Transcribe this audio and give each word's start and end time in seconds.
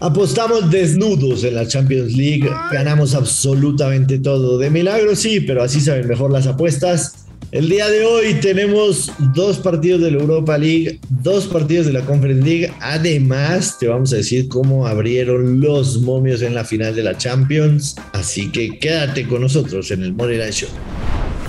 Apostamos 0.00 0.70
desnudos 0.70 1.42
en 1.42 1.56
la 1.56 1.66
Champions 1.66 2.12
League, 2.16 2.48
ganamos 2.70 3.14
absolutamente 3.14 4.20
todo. 4.20 4.56
De 4.56 4.70
milagro 4.70 5.16
sí, 5.16 5.40
pero 5.40 5.62
así 5.62 5.80
saben 5.80 6.06
mejor 6.06 6.30
las 6.30 6.46
apuestas. 6.46 7.24
El 7.50 7.68
día 7.68 7.88
de 7.88 8.04
hoy 8.04 8.34
tenemos 8.34 9.10
dos 9.34 9.58
partidos 9.58 10.02
de 10.02 10.12
la 10.12 10.18
Europa 10.18 10.56
League, 10.56 11.00
dos 11.08 11.46
partidos 11.46 11.86
de 11.86 11.94
la 11.94 12.02
Conference 12.02 12.44
League. 12.44 12.72
Además, 12.80 13.76
te 13.80 13.88
vamos 13.88 14.12
a 14.12 14.16
decir 14.16 14.48
cómo 14.48 14.86
abrieron 14.86 15.60
los 15.60 16.00
momios 16.02 16.42
en 16.42 16.54
la 16.54 16.64
final 16.64 16.94
de 16.94 17.02
la 17.02 17.16
Champions. 17.16 17.96
Así 18.12 18.52
que 18.52 18.78
quédate 18.78 19.26
con 19.26 19.40
nosotros 19.40 19.90
en 19.90 20.02
el 20.04 20.12
Money 20.12 20.36
Line 20.36 20.52
Show. 20.52 20.68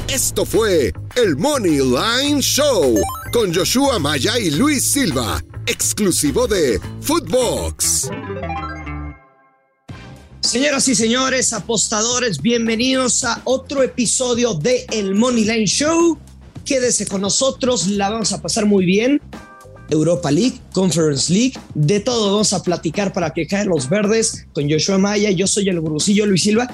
Esto 0.07 0.43
fue 0.43 0.91
el 1.15 1.35
Money 1.37 1.77
Line 1.77 2.41
Show 2.41 2.95
con 3.31 3.53
Joshua 3.53 3.99
Maya 3.99 4.39
y 4.39 4.49
Luis 4.51 4.83
Silva, 4.83 5.43
exclusivo 5.69 6.47
de 6.47 6.79
Footbox. 7.01 8.09
Señoras 10.39 10.87
y 10.87 10.95
señores, 10.95 11.53
apostadores, 11.53 12.41
bienvenidos 12.41 13.23
a 13.23 13.41
otro 13.43 13.83
episodio 13.83 14.55
de 14.55 14.87
El 14.91 15.13
Money 15.13 15.43
Line 15.43 15.67
Show. 15.67 16.17
Quédese 16.65 17.05
con 17.05 17.21
nosotros, 17.21 17.87
la 17.87 18.09
vamos 18.09 18.33
a 18.33 18.41
pasar 18.41 18.65
muy 18.65 18.83
bien. 18.83 19.21
Europa 19.91 20.31
League, 20.31 20.59
Conference 20.71 21.31
League, 21.31 21.53
de 21.75 21.99
todo 21.99 22.31
vamos 22.31 22.51
a 22.53 22.63
platicar 22.63 23.13
para 23.13 23.31
que 23.31 23.45
caen 23.45 23.69
los 23.69 23.89
verdes 23.89 24.47
con 24.53 24.67
Joshua 24.67 24.97
Maya. 24.97 25.29
Yo 25.29 25.45
soy 25.45 25.69
el 25.69 25.79
gurusillo 25.79 26.25
Luis 26.25 26.43
Silva. 26.43 26.67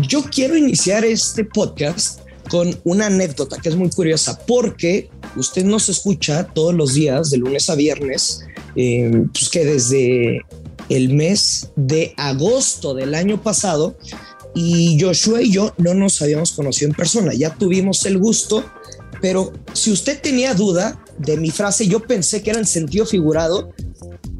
Yo 0.00 0.24
quiero 0.24 0.56
iniciar 0.56 1.04
este 1.04 1.44
podcast 1.44 2.25
con 2.48 2.78
una 2.84 3.06
anécdota 3.06 3.58
que 3.60 3.68
es 3.68 3.76
muy 3.76 3.90
curiosa 3.90 4.38
porque 4.46 5.10
usted 5.36 5.64
nos 5.64 5.88
escucha 5.88 6.46
todos 6.46 6.74
los 6.74 6.94
días 6.94 7.30
de 7.30 7.38
lunes 7.38 7.68
a 7.70 7.74
viernes, 7.74 8.40
eh, 8.76 9.24
pues 9.32 9.48
que 9.48 9.64
desde 9.64 10.42
el 10.88 11.12
mes 11.12 11.70
de 11.76 12.14
agosto 12.16 12.94
del 12.94 13.14
año 13.14 13.42
pasado 13.42 13.96
y 14.54 14.98
Joshua 15.00 15.42
y 15.42 15.50
yo 15.50 15.74
no 15.78 15.94
nos 15.94 16.22
habíamos 16.22 16.52
conocido 16.52 16.90
en 16.90 16.96
persona, 16.96 17.34
ya 17.34 17.54
tuvimos 17.54 18.04
el 18.06 18.18
gusto, 18.18 18.64
pero 19.20 19.52
si 19.72 19.92
usted 19.92 20.20
tenía 20.20 20.54
duda 20.54 21.02
de 21.18 21.36
mi 21.36 21.50
frase, 21.50 21.86
yo 21.86 22.00
pensé 22.00 22.42
que 22.42 22.50
era 22.50 22.58
en 22.58 22.66
sentido 22.66 23.06
figurado, 23.06 23.72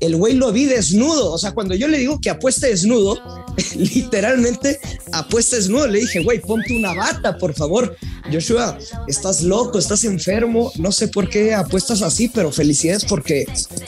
el 0.00 0.16
güey 0.16 0.34
lo 0.34 0.52
vi 0.52 0.66
desnudo, 0.66 1.32
o 1.32 1.38
sea, 1.38 1.52
cuando 1.52 1.74
yo 1.74 1.88
le 1.88 1.98
digo 1.98 2.20
que 2.20 2.30
apueste 2.30 2.68
desnudo, 2.68 3.18
literalmente 3.76 4.78
apuesta 5.12 5.56
desnudo, 5.56 5.86
le 5.86 6.00
dije, 6.00 6.22
güey, 6.22 6.40
ponte 6.40 6.76
una 6.76 6.94
bata, 6.94 7.36
por 7.38 7.54
favor. 7.54 7.96
Joshua, 8.32 8.78
estás 9.06 9.42
loco, 9.42 9.78
estás 9.78 10.04
enfermo, 10.04 10.72
no 10.78 10.92
sé 10.92 11.08
por 11.08 11.28
qué 11.28 11.54
apuestas 11.54 12.02
así, 12.02 12.28
pero 12.28 12.50
felicidades 12.50 13.04
porque 13.04 13.46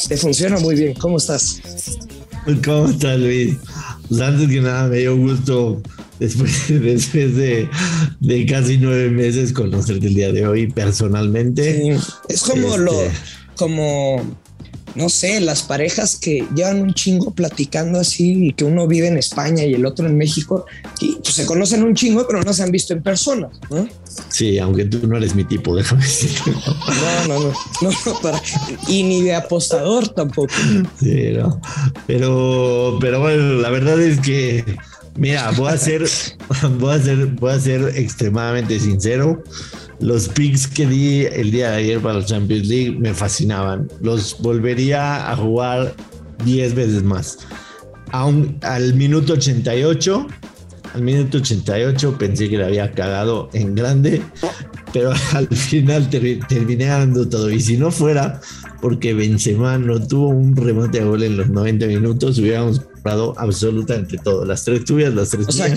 te 0.09 0.17
funciona 0.17 0.59
muy 0.59 0.75
bien. 0.75 0.95
¿Cómo 0.95 1.19
estás? 1.19 1.61
¿Cómo 2.65 2.89
estás, 2.89 3.19
Luis? 3.19 3.57
Pues 4.09 4.21
antes 4.21 4.49
que 4.49 4.61
nada, 4.61 4.89
me 4.89 4.99
dio 4.99 5.17
gusto 5.17 5.83
después, 6.19 6.65
después 6.69 7.37
de, 7.37 7.69
de, 8.21 8.47
casi 8.47 8.79
nueve 8.79 9.11
meses 9.11 9.53
conocerte 9.53 10.07
el 10.07 10.15
día 10.15 10.33
de 10.33 10.47
hoy 10.47 10.69
personalmente. 10.69 11.83
Sí, 11.83 12.11
es 12.29 12.43
como 12.43 12.69
este... 12.69 12.79
lo, 12.79 12.93
como 13.57 14.39
no 14.99 15.09
sé, 15.09 15.41
las 15.41 15.63
parejas 15.63 16.17
que 16.17 16.45
llevan 16.55 16.81
un 16.81 16.93
chingo 16.93 17.31
platicando 17.31 18.01
así 18.01 18.49
y 18.49 18.53
que 18.53 18.65
uno 18.65 18.89
vive 18.89 19.07
en 19.07 19.17
España 19.17 19.65
y 19.65 19.73
el 19.75 19.87
otro 19.87 20.07
en 20.07 20.19
México 20.19 20.67
y 21.01 21.15
pues, 21.15 21.37
se 21.37 21.47
conocen 21.47 21.85
un 21.85 21.95
chingo, 21.95 22.27
pero 22.27 22.43
no 22.43 22.53
se 22.53 22.65
han 22.65 22.73
visto 22.73 22.95
en 22.95 23.03
persona, 23.03 23.49
¿no? 23.71 23.89
Sí, 24.29 24.59
aunque 24.59 24.87
tú 24.87 25.07
no 25.07 25.17
eres 25.17 25.37
mi 25.37 25.45
tipo, 25.45 25.77
déjame 25.77 26.03
decirte. 26.03 26.51
No, 26.51 27.29
no, 27.29 27.41
no, 27.41 27.53
no, 27.83 27.91
no 28.07 28.21
para, 28.21 28.43
y 28.89 29.05
ni 29.05 29.23
de 29.23 29.37
apostador 29.37 30.09
tampoco. 30.09 30.53
Sí, 31.01 31.31
no. 31.33 31.61
Pero, 32.09 32.99
pero 33.01 33.21
bueno, 33.21 33.55
la 33.61 33.71
verdad 33.71 34.01
es 34.01 34.19
que, 34.19 34.65
mira, 35.15 35.53
voy 35.53 35.71
a 35.73 35.79
ser, 35.79 36.09
voy 36.81 36.97
a 36.97 37.01
ser, 37.01 37.27
voy 37.27 37.53
a 37.53 37.61
ser 37.61 37.93
extremadamente 37.95 38.81
sincero 38.81 39.45
los 40.01 40.29
picks 40.29 40.67
que 40.67 40.87
di 40.87 41.25
el 41.25 41.51
día 41.51 41.71
de 41.71 41.77
ayer 41.77 42.01
para 42.01 42.21
la 42.21 42.25
Champions 42.25 42.67
League 42.69 42.97
me 42.99 43.15
fascinaban. 43.15 43.89
Los 44.01 44.39
volvería 44.41 45.31
a 45.31 45.37
jugar 45.37 45.95
10 46.45 46.75
veces 46.75 47.03
más. 47.03 47.39
Aún 48.11 48.59
al 48.63 48.95
minuto 48.95 49.35
88, 49.35 50.27
al 50.95 51.03
minuto 51.03 51.39
88 51.39 52.17
pensé 52.19 52.49
que 52.49 52.59
le 52.59 52.65
había 52.65 52.93
cagado 52.93 53.51
en 53.53 53.75
grande, 53.75 54.23
pero 54.93 55.13
al 55.33 55.49
final 55.49 56.09
ter 56.09 56.41
terminé 56.49 56.87
ganando 56.87 57.29
todo. 57.29 57.51
Y 57.51 57.61
si 57.61 57.77
no 57.77 57.91
fuera 57.91 58.41
porque 58.81 59.15
Benzema 59.15 59.79
no 59.79 60.01
tuvo 60.07 60.29
un 60.29 60.55
remate 60.55 61.01
a 61.01 61.05
gol 61.05 61.23
en 61.25 61.37
los 61.37 61.49
90 61.51 61.87
minutos, 61.87 62.39
hubiéramos 62.39 62.81
comprado 62.81 63.35
absolutamente 63.37 64.17
todo. 64.19 64.45
Las 64.45 64.65
tres 64.65 64.85
tuyas, 64.85 65.13
las 65.13 65.31
tres 65.31 65.49
o 65.49 65.53
sea, 65.53 65.75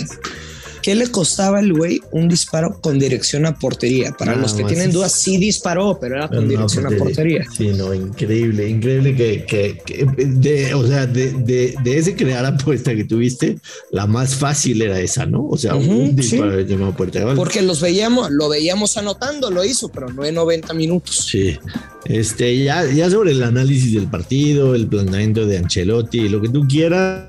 ¿Qué 0.82 0.96
le 0.96 1.08
costaba 1.12 1.60
al 1.60 1.72
güey 1.74 2.02
un 2.12 2.28
disparo 2.28 2.80
con 2.82 2.98
dirección 2.98 3.46
a 3.46 3.56
portería? 3.58 4.12
Para 4.12 4.36
los 4.36 4.54
que 4.54 4.64
tienen 4.64 4.92
dudas, 4.92 5.14
sí 5.14 5.38
disparó, 5.38 5.98
pero 6.00 6.16
era 6.16 6.28
con 6.28 6.44
no, 6.44 6.50
dirección 6.50 6.86
portería. 6.86 7.02
a 7.02 7.06
portería. 7.06 7.46
Sí, 7.56 7.68
no, 7.78 7.94
increíble, 7.94 8.68
increíble 8.68 9.16
que, 9.16 9.46
que, 9.46 9.78
que 9.86 10.06
de, 10.06 10.74
o 10.74 10.88
sea, 10.88 11.06
de, 11.06 11.34
de, 11.34 11.76
de, 11.84 11.98
ese 11.98 12.16
crear 12.16 12.46
apuesta 12.46 12.96
que 12.96 13.04
tuviste, 13.04 13.58
la 13.92 14.08
más 14.08 14.36
fácil 14.36 14.82
era 14.82 15.00
esa, 15.00 15.26
¿no? 15.26 15.48
O 15.48 15.58
sea, 15.58 15.76
uh 15.76 15.82
-huh, 15.82 16.10
un 16.10 16.16
disparo 16.16 16.58
sí. 16.58 16.64
de 16.64 16.78
puerta. 16.94 17.36
Porque 17.36 17.62
los 17.62 17.82
veíamos, 17.82 18.32
lo 18.32 18.50
veíamos 18.50 18.98
anotando, 18.98 19.52
lo 19.52 19.64
hizo, 19.64 19.90
pero 19.90 20.10
no 20.10 20.26
en 20.26 20.36
90 20.36 20.74
minutos. 20.74 21.28
Sí. 21.30 21.58
Este, 22.06 22.64
ya, 22.64 22.86
ya 22.86 23.10
sobre 23.10 23.32
el 23.32 23.44
análisis 23.44 23.94
del 23.94 24.08
partido, 24.08 24.74
el 24.74 24.88
planteamiento 24.88 25.46
de 25.46 25.58
Ancelotti, 25.58 26.30
lo 26.30 26.42
que 26.42 26.50
tú 26.50 26.68
quieras 26.68 27.28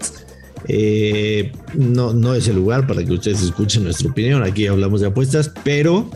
eh, 0.69 1.53
no, 1.75 2.13
no 2.13 2.35
es 2.35 2.49
el 2.49 2.57
lugar 2.57 2.87
para 2.87 3.05
que 3.05 3.13
ustedes 3.13 3.43
escuchen 3.43 3.85
nuestra 3.85 4.11
opinión. 4.11 4.43
Aquí 4.43 4.67
hablamos 4.67 5.01
de 5.01 5.09
apuestas, 5.09 5.53
pero 5.65 6.11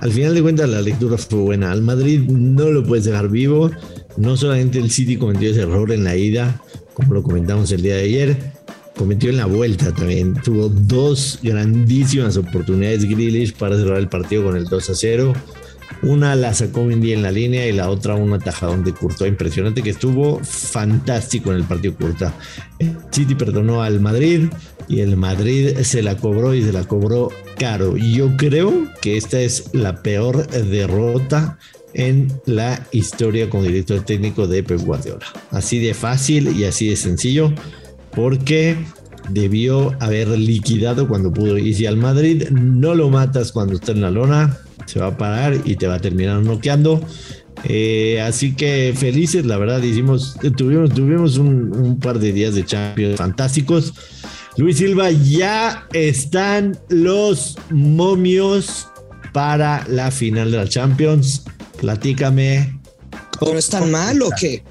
al 0.00 0.12
final 0.12 0.34
de 0.34 0.42
cuentas 0.42 0.68
la 0.68 0.82
lectura 0.82 1.18
fue 1.18 1.40
buena. 1.40 1.72
Al 1.72 1.82
Madrid 1.82 2.20
no 2.28 2.70
lo 2.70 2.84
puedes 2.84 3.04
dejar 3.04 3.28
vivo. 3.30 3.70
No 4.16 4.36
solamente 4.36 4.78
el 4.78 4.90
City 4.90 5.16
cometió 5.16 5.50
ese 5.50 5.62
error 5.62 5.90
en 5.92 6.04
la 6.04 6.16
ida, 6.16 6.62
como 6.94 7.14
lo 7.14 7.22
comentamos 7.22 7.72
el 7.72 7.82
día 7.82 7.96
de 7.96 8.02
ayer, 8.02 8.36
cometió 8.96 9.30
en 9.30 9.38
la 9.38 9.46
vuelta 9.46 9.92
también. 9.92 10.34
Tuvo 10.34 10.68
dos 10.68 11.38
grandísimas 11.42 12.36
oportunidades 12.36 13.08
Grealish 13.08 13.54
para 13.54 13.76
cerrar 13.76 13.98
el 13.98 14.08
partido 14.08 14.44
con 14.44 14.56
el 14.56 14.66
2 14.66 14.90
a 14.90 14.94
0. 14.94 15.32
Una 16.04 16.34
la 16.34 16.52
sacó 16.52 16.84
Mendy 16.84 17.14
en 17.14 17.22
la 17.22 17.30
línea 17.30 17.66
y 17.66 17.72
la 17.72 17.88
otra 17.88 18.14
un 18.14 18.32
atajadón 18.34 18.84
de 18.84 18.92
Courtois 18.92 19.30
impresionante 19.30 19.82
que 19.82 19.90
estuvo 19.90 20.38
fantástico 20.42 21.50
en 21.50 21.58
el 21.58 21.64
partido 21.64 21.94
Courtois. 21.94 22.30
City 23.10 23.34
perdonó 23.34 23.82
al 23.82 24.00
Madrid 24.00 24.48
y 24.86 25.00
el 25.00 25.16
Madrid 25.16 25.78
se 25.82 26.02
la 26.02 26.16
cobró 26.16 26.54
y 26.54 26.62
se 26.62 26.72
la 26.72 26.84
cobró 26.84 27.30
caro. 27.58 27.96
Yo 27.96 28.36
creo 28.36 28.86
que 29.00 29.16
esta 29.16 29.40
es 29.40 29.70
la 29.72 30.02
peor 30.02 30.46
derrota 30.48 31.58
en 31.94 32.30
la 32.44 32.86
historia 32.92 33.48
como 33.48 33.62
director 33.62 34.04
técnico 34.04 34.46
de 34.46 34.62
Pep 34.62 34.80
Guardiola. 34.80 35.24
Así 35.50 35.78
de 35.78 35.94
fácil 35.94 36.54
y 36.54 36.64
así 36.64 36.88
de 36.88 36.96
sencillo 36.96 37.52
porque 38.14 38.76
debió 39.30 39.96
haber 40.00 40.28
liquidado 40.28 41.08
cuando 41.08 41.32
pudo. 41.32 41.56
Y 41.56 41.72
si 41.72 41.86
al 41.86 41.96
Madrid 41.96 42.48
no 42.50 42.94
lo 42.94 43.08
matas 43.08 43.52
cuando 43.52 43.74
está 43.74 43.92
en 43.92 44.02
la 44.02 44.10
lona, 44.10 44.58
se 44.86 45.00
va 45.00 45.06
a 45.06 45.16
parar 45.16 45.60
y 45.64 45.76
te 45.76 45.86
va 45.86 45.94
a 45.94 46.00
terminar 46.00 46.40
noqueando. 46.42 47.00
Eh, 47.64 48.20
así 48.20 48.54
que 48.54 48.94
felices, 48.96 49.46
la 49.46 49.56
verdad, 49.56 49.82
hicimos, 49.82 50.36
tuvimos, 50.56 50.92
tuvimos 50.92 51.38
un, 51.38 51.74
un, 51.74 51.98
par 51.98 52.18
de 52.18 52.32
días 52.32 52.54
de 52.54 52.64
Champions 52.64 53.16
fantásticos. 53.16 53.94
Luis 54.56 54.78
Silva, 54.78 55.10
ya 55.10 55.86
están 55.92 56.78
los 56.88 57.56
momios 57.70 58.88
para 59.32 59.84
la 59.88 60.10
final 60.10 60.50
de 60.50 60.58
la 60.58 60.68
Champions. 60.68 61.44
Platícame. 61.80 62.80
¿Pero 63.40 63.58
es 63.58 63.68
tan 63.68 63.90
mal 63.90 64.22
o 64.22 64.30
qué? 64.38 64.62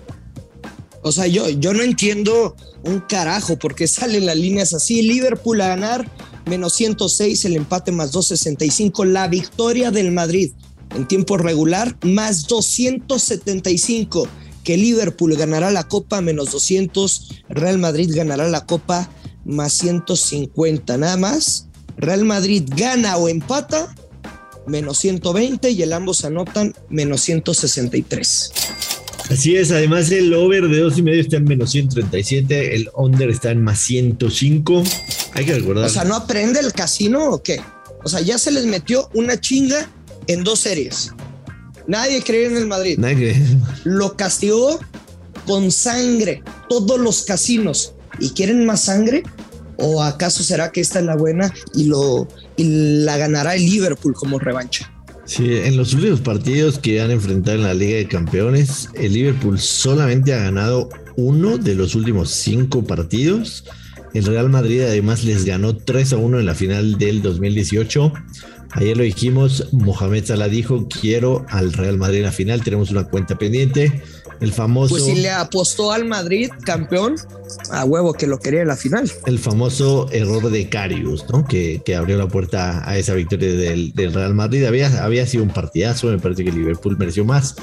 O 1.01 1.11
sea, 1.11 1.27
yo, 1.27 1.49
yo 1.49 1.73
no 1.73 1.83
entiendo 1.83 2.55
un 2.83 3.01
carajo 3.01 3.57
porque 3.57 3.87
salen 3.87 4.25
las 4.25 4.37
líneas 4.37 4.73
así. 4.73 5.01
Liverpool 5.01 5.59
a 5.61 5.67
ganar 5.67 6.09
menos 6.45 6.73
106, 6.73 7.45
el 7.45 7.55
empate 7.55 7.91
más 7.91 8.11
265, 8.11 9.05
la 9.05 9.27
victoria 9.27 9.91
del 9.91 10.11
Madrid 10.11 10.51
en 10.95 11.07
tiempo 11.07 11.37
regular 11.37 11.97
más 12.03 12.47
275, 12.47 14.27
que 14.63 14.77
Liverpool 14.77 15.35
ganará 15.35 15.71
la 15.71 15.87
Copa 15.87 16.21
menos 16.21 16.51
200, 16.51 17.43
Real 17.49 17.77
Madrid 17.77 18.11
ganará 18.13 18.47
la 18.47 18.65
Copa 18.65 19.09
más 19.45 19.73
150, 19.73 20.97
nada 20.97 21.17
más. 21.17 21.67
Real 21.97 22.25
Madrid 22.25 22.63
gana 22.75 23.17
o 23.17 23.27
empata 23.27 23.93
menos 24.65 24.97
120 24.99 25.71
y 25.71 25.81
el 25.81 25.93
ambos 25.93 26.23
anotan 26.25 26.73
menos 26.89 27.21
163. 27.21 28.51
Así 29.29 29.55
es, 29.55 29.71
además 29.71 30.11
el 30.11 30.33
over 30.33 30.67
de 30.67 30.79
dos 30.79 30.97
y 30.97 31.01
medio 31.01 31.21
está 31.21 31.37
en 31.37 31.45
menos 31.45 31.71
137, 31.71 32.75
el 32.75 32.89
under 32.95 33.29
está 33.29 33.51
en 33.51 33.63
más 33.63 33.79
105. 33.79 34.83
Hay 35.35 35.45
que 35.45 35.55
recordar. 35.55 35.85
O 35.85 35.89
sea, 35.89 36.03
¿no 36.03 36.15
aprende 36.15 36.59
el 36.59 36.73
casino 36.73 37.25
o 37.31 37.41
qué? 37.41 37.61
O 38.03 38.09
sea, 38.09 38.21
ya 38.21 38.37
se 38.37 38.51
les 38.51 38.65
metió 38.65 39.09
una 39.13 39.39
chinga 39.39 39.89
en 40.27 40.43
dos 40.43 40.59
series. 40.59 41.11
Nadie 41.87 42.21
cree 42.21 42.45
en 42.47 42.57
el 42.57 42.67
Madrid. 42.67 42.97
Nadie 42.97 43.15
cree. 43.15 43.43
Lo 43.83 44.15
castigó 44.15 44.79
con 45.45 45.71
sangre. 45.71 46.43
Todos 46.69 46.99
los 46.99 47.23
casinos. 47.23 47.93
y 48.19 48.29
quieren 48.29 48.65
más 48.65 48.81
sangre? 48.81 49.23
¿O 49.77 50.03
acaso 50.03 50.43
será 50.43 50.71
que 50.71 50.81
esta 50.81 50.99
es 50.99 51.05
la 51.05 51.15
buena 51.15 51.51
y, 51.73 51.85
lo, 51.85 52.27
y 52.57 53.03
la 53.03 53.17
ganará 53.17 53.55
el 53.55 53.65
Liverpool 53.65 54.13
como 54.13 54.37
revancha? 54.39 54.89
Sí, 55.25 55.55
en 55.55 55.77
los 55.77 55.93
últimos 55.93 56.21
partidos 56.21 56.77
que 56.77 57.01
han 57.01 57.09
enfrentado 57.09 57.57
en 57.57 57.63
la 57.63 57.73
Liga 57.73 57.97
de 57.97 58.07
Campeones, 58.07 58.89
el 58.93 59.13
Liverpool 59.13 59.57
solamente 59.59 60.33
ha 60.33 60.37
ganado 60.39 60.89
uno 61.15 61.57
de 61.57 61.75
los 61.75 61.95
últimos 61.95 62.29
cinco 62.29 62.83
partidos. 62.83 63.63
El 64.13 64.25
Real 64.25 64.49
Madrid 64.49 64.81
además 64.81 65.23
les 65.23 65.45
ganó 65.45 65.75
3 65.75 66.13
a 66.13 66.17
1 66.17 66.39
en 66.39 66.45
la 66.45 66.55
final 66.55 66.97
del 66.97 67.21
2018. 67.21 68.13
Ayer 68.75 68.97
lo 68.97 69.03
dijimos, 69.03 69.67
Mohamed 69.71 70.25
Salah 70.25 70.47
dijo, 70.47 70.87
quiero 70.87 71.45
al 71.49 71.73
Real 71.73 71.97
Madrid 71.97 72.17
en 72.19 72.23
la 72.23 72.31
final, 72.31 72.63
tenemos 72.63 72.91
una 72.91 73.03
cuenta 73.03 73.37
pendiente. 73.37 74.03
El 74.39 74.51
famoso... 74.51 74.95
Pues 74.95 75.05
si 75.05 75.15
le 75.15 75.29
apostó 75.29 75.91
al 75.91 76.05
Madrid 76.05 76.49
campeón, 76.65 77.15
a 77.71 77.85
huevo 77.85 78.13
que 78.13 78.27
lo 78.27 78.39
quería 78.39 78.61
en 78.61 78.67
la 78.67 78.75
final. 78.75 79.11
El 79.25 79.39
famoso 79.39 80.09
error 80.11 80.49
de 80.49 80.69
Carius, 80.69 81.25
¿no? 81.31 81.45
Que, 81.45 81.81
que 81.85 81.95
abrió 81.95 82.17
la 82.17 82.27
puerta 82.27 82.87
a 82.87 82.97
esa 82.97 83.13
victoria 83.13 83.53
del, 83.53 83.93
del, 83.93 84.13
Real 84.13 84.33
Madrid. 84.33 84.65
Había, 84.65 85.03
había 85.03 85.25
sido 85.27 85.43
un 85.43 85.53
partidazo, 85.53 86.07
me 86.07 86.19
parece 86.19 86.43
que 86.43 86.51
Liverpool 86.51 86.97
mereció 86.97 87.25
más. 87.25 87.55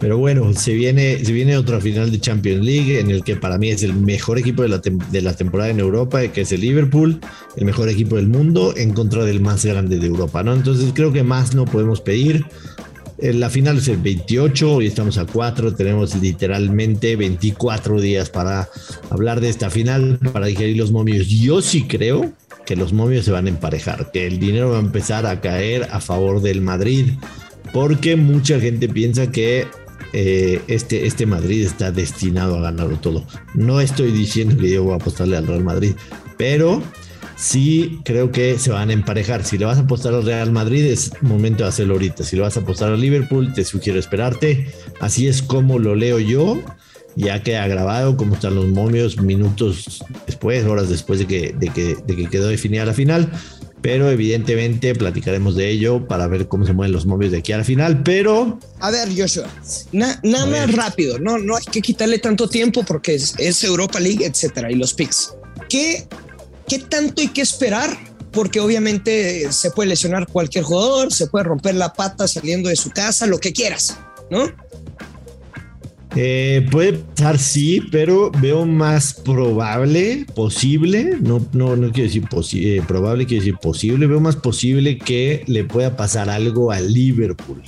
Pero 0.00 0.16
bueno, 0.16 0.52
se 0.54 0.72
viene, 0.72 1.22
se 1.22 1.30
viene 1.30 1.58
otra 1.58 1.78
final 1.78 2.10
de 2.10 2.18
Champions 2.18 2.64
League 2.64 2.98
en 2.98 3.10
el 3.10 3.22
que 3.22 3.36
para 3.36 3.58
mí 3.58 3.68
es 3.68 3.82
el 3.82 3.92
mejor 3.92 4.38
equipo 4.38 4.62
de 4.62 4.68
la, 4.68 4.78
de 4.78 5.20
la 5.20 5.34
temporada 5.34 5.68
en 5.68 5.78
Europa, 5.78 6.26
que 6.28 6.40
es 6.40 6.52
el 6.52 6.62
Liverpool, 6.62 7.20
el 7.56 7.66
mejor 7.66 7.90
equipo 7.90 8.16
del 8.16 8.26
mundo 8.26 8.72
en 8.76 8.94
contra 8.94 9.26
del 9.26 9.40
más 9.40 9.62
grande 9.64 9.98
de 9.98 10.06
Europa, 10.06 10.42
¿no? 10.42 10.54
Entonces 10.54 10.92
creo 10.94 11.12
que 11.12 11.22
más 11.22 11.54
no 11.54 11.66
podemos 11.66 12.00
pedir. 12.00 12.46
Eh, 13.18 13.34
la 13.34 13.50
final 13.50 13.76
es 13.76 13.88
el 13.88 13.98
28, 13.98 14.76
hoy 14.76 14.86
estamos 14.86 15.18
a 15.18 15.26
4, 15.26 15.74
tenemos 15.74 16.16
literalmente 16.16 17.16
24 17.16 18.00
días 18.00 18.30
para 18.30 18.70
hablar 19.10 19.42
de 19.42 19.50
esta 19.50 19.68
final, 19.68 20.18
para 20.32 20.46
digerir 20.46 20.78
los 20.78 20.92
momios. 20.92 21.28
Yo 21.28 21.60
sí 21.60 21.86
creo 21.86 22.32
que 22.64 22.74
los 22.74 22.94
momios 22.94 23.26
se 23.26 23.32
van 23.32 23.44
a 23.44 23.50
emparejar, 23.50 24.10
que 24.10 24.26
el 24.26 24.38
dinero 24.38 24.70
va 24.70 24.78
a 24.78 24.80
empezar 24.80 25.26
a 25.26 25.42
caer 25.42 25.88
a 25.90 26.00
favor 26.00 26.40
del 26.40 26.62
Madrid, 26.62 27.10
porque 27.74 28.16
mucha 28.16 28.58
gente 28.58 28.88
piensa 28.88 29.30
que 29.30 29.66
eh, 30.12 30.60
este, 30.66 31.06
este 31.06 31.26
Madrid 31.26 31.64
está 31.64 31.92
destinado 31.92 32.56
a 32.58 32.62
ganarlo 32.62 32.96
todo. 32.98 33.24
No 33.54 33.80
estoy 33.80 34.12
diciendo 34.12 34.56
que 34.56 34.70
yo 34.70 34.84
voy 34.84 34.92
a 34.92 34.96
apostarle 34.96 35.36
al 35.36 35.46
Real 35.46 35.64
Madrid, 35.64 35.94
pero 36.36 36.82
sí 37.36 38.00
creo 38.04 38.30
que 38.30 38.58
se 38.58 38.70
van 38.70 38.90
a 38.90 38.92
emparejar. 38.92 39.44
Si 39.44 39.58
le 39.58 39.64
vas 39.64 39.78
a 39.78 39.82
apostar 39.82 40.14
al 40.14 40.24
Real 40.24 40.52
Madrid, 40.52 40.84
es 40.84 41.12
momento 41.22 41.64
de 41.64 41.68
hacerlo 41.68 41.94
ahorita. 41.94 42.24
Si 42.24 42.36
le 42.36 42.42
vas 42.42 42.56
a 42.56 42.60
apostar 42.60 42.90
al 42.92 43.00
Liverpool, 43.00 43.52
te 43.52 43.64
sugiero 43.64 43.98
esperarte. 43.98 44.72
Así 45.00 45.26
es 45.26 45.42
como 45.42 45.78
lo 45.78 45.94
leo 45.94 46.18
yo. 46.18 46.60
Ya 47.16 47.42
queda 47.42 47.66
grabado 47.66 48.16
cómo 48.16 48.34
están 48.34 48.54
los 48.54 48.68
momios 48.68 49.20
minutos 49.20 50.04
después, 50.26 50.64
horas 50.64 50.88
después 50.88 51.18
de 51.18 51.26
que, 51.26 51.52
de 51.52 51.68
que, 51.68 51.96
de 52.06 52.16
que 52.16 52.26
quedó 52.26 52.46
definida 52.46 52.84
la 52.84 52.94
final 52.94 53.30
pero 53.82 54.10
evidentemente 54.10 54.94
platicaremos 54.94 55.56
de 55.56 55.70
ello 55.70 56.06
para 56.06 56.26
ver 56.26 56.48
cómo 56.48 56.66
se 56.66 56.72
mueven 56.72 56.92
los 56.92 57.06
momios 57.06 57.32
de 57.32 57.38
aquí 57.38 57.52
a 57.52 57.58
la 57.58 57.64
final, 57.64 58.02
pero... 58.02 58.58
A 58.78 58.90
ver, 58.90 59.08
Joshua, 59.16 59.48
nada 59.92 60.46
más 60.46 60.72
rápido, 60.72 61.18
no, 61.18 61.38
no 61.38 61.56
hay 61.56 61.64
que 61.64 61.80
quitarle 61.80 62.18
tanto 62.18 62.48
tiempo 62.48 62.84
porque 62.84 63.14
es, 63.14 63.34
es 63.38 63.64
Europa 63.64 64.00
League, 64.00 64.24
etcétera, 64.24 64.70
y 64.70 64.74
los 64.74 64.94
picks. 64.94 65.34
¿Qué, 65.68 66.06
¿Qué 66.68 66.78
tanto 66.78 67.22
hay 67.22 67.28
que 67.28 67.42
esperar? 67.42 67.96
Porque 68.32 68.60
obviamente 68.60 69.50
se 69.52 69.70
puede 69.70 69.88
lesionar 69.88 70.26
cualquier 70.26 70.64
jugador, 70.64 71.12
se 71.12 71.26
puede 71.26 71.44
romper 71.44 71.74
la 71.74 71.92
pata 71.92 72.28
saliendo 72.28 72.68
de 72.68 72.76
su 72.76 72.90
casa, 72.90 73.26
lo 73.26 73.38
que 73.38 73.52
quieras, 73.52 73.98
¿no? 74.30 74.52
Eh, 76.16 76.66
puede 76.70 76.94
pasar, 76.94 77.38
sí, 77.38 77.82
pero 77.92 78.32
veo 78.40 78.66
más 78.66 79.14
probable, 79.14 80.26
posible, 80.34 81.16
no, 81.20 81.46
no, 81.52 81.76
no 81.76 81.92
quiero 81.92 82.08
decir 82.08 82.24
eh, 82.54 82.82
probable, 82.86 83.26
quiero 83.26 83.44
decir 83.44 83.58
posible, 83.58 84.08
veo 84.08 84.20
más 84.20 84.34
posible 84.34 84.98
que 84.98 85.44
le 85.46 85.62
pueda 85.64 85.96
pasar 85.96 86.28
algo 86.28 86.72
a 86.72 86.80
Liverpool. 86.80 87.62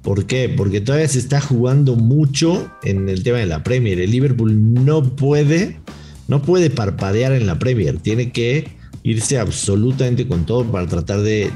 ¿Por 0.00 0.26
qué? 0.26 0.48
Porque 0.48 0.80
todavía 0.80 1.06
se 1.06 1.18
está 1.18 1.40
jugando 1.40 1.94
mucho 1.94 2.72
en 2.82 3.08
el 3.08 3.22
tema 3.22 3.38
de 3.38 3.46
la 3.46 3.62
Premier. 3.62 4.00
El 4.00 4.10
Liverpool 4.10 4.84
no 4.84 5.14
puede, 5.14 5.78
no 6.28 6.42
puede 6.42 6.70
parpadear 6.70 7.32
en 7.32 7.46
la 7.46 7.58
Premier, 7.58 7.98
tiene 7.98 8.32
que 8.32 8.81
irse 9.04 9.38
absolutamente 9.38 10.28
con 10.28 10.46
todo 10.46 10.64
para 10.70 10.86
tratar 10.86 11.22
de, 11.22 11.50